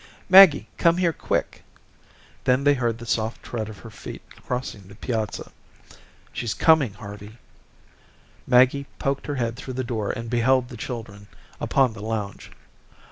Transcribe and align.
"Maggie, 0.29 0.67
come 0.79 0.97
here, 0.97 1.13
quick." 1.13 1.63
Then 2.45 2.63
they 2.63 2.73
heard 2.73 2.97
the 2.97 3.05
soft 3.05 3.43
tread 3.43 3.69
of 3.69 3.77
her 3.77 3.91
feet 3.91 4.23
crossing 4.43 4.87
the 4.87 4.95
piazza. 4.95 5.51
"She's 6.33 6.55
coming, 6.55 6.93
Harvey." 6.95 7.37
Maggie 8.47 8.87
poked 8.97 9.27
her 9.27 9.35
head 9.35 9.55
through 9.57 9.75
the 9.75 9.83
door 9.83 10.09
and 10.09 10.27
beheld 10.27 10.69
the 10.69 10.75
children 10.75 11.27
upon 11.59 11.93
the 11.93 12.01
lounge. 12.01 12.49